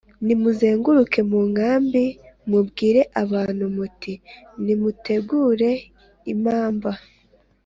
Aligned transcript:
nimuzenguruke 0.25 1.19
mu 1.31 1.39
nkambi 1.51 2.05
mubwire 2.49 3.01
abantu 3.23 3.63
muti 3.75 4.13
nimutegure 4.63 5.71
impamba 6.33 6.91